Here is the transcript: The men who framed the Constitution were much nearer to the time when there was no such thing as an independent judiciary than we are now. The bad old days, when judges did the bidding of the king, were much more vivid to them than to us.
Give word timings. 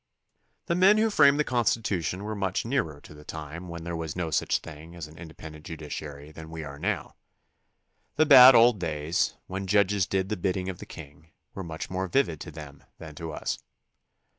The 0.65 0.73
men 0.73 0.97
who 0.97 1.11
framed 1.11 1.39
the 1.39 1.43
Constitution 1.43 2.23
were 2.23 2.33
much 2.33 2.65
nearer 2.65 2.99
to 3.01 3.13
the 3.13 3.23
time 3.23 3.67
when 3.67 3.83
there 3.83 3.95
was 3.95 4.15
no 4.15 4.31
such 4.31 4.57
thing 4.57 4.95
as 4.95 5.05
an 5.05 5.15
independent 5.19 5.63
judiciary 5.63 6.31
than 6.31 6.49
we 6.49 6.63
are 6.63 6.79
now. 6.79 7.13
The 8.15 8.25
bad 8.25 8.55
old 8.55 8.79
days, 8.79 9.35
when 9.45 9.67
judges 9.67 10.07
did 10.07 10.29
the 10.29 10.37
bidding 10.37 10.69
of 10.69 10.79
the 10.79 10.87
king, 10.87 11.29
were 11.53 11.63
much 11.63 11.91
more 11.91 12.07
vivid 12.07 12.41
to 12.41 12.49
them 12.51 12.83
than 12.97 13.13
to 13.13 13.31
us. 13.31 13.59